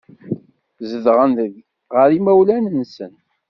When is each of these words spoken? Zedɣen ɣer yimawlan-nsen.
Zedɣen 0.91 1.33
ɣer 1.93 2.09
yimawlan-nsen. 2.11 3.13